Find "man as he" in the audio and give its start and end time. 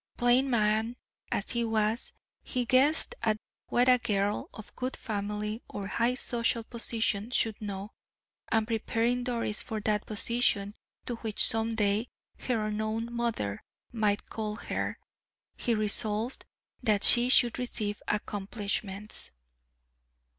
0.49-1.63